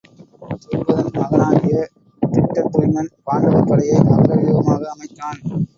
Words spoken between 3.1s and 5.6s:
பாண்டவர் படையை மகர வியூகமாக அமைத்தான்.